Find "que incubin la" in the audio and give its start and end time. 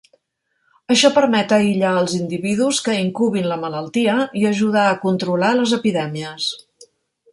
2.87-3.59